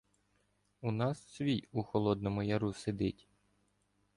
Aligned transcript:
У 0.81 0.91
нас 0.91 1.27
свій 1.29 1.67
у 1.71 1.83
Холодному 1.83 2.43
Яру 2.43 2.73
сидить". 2.73 3.27